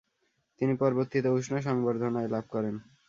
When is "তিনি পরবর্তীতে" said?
0.61-1.29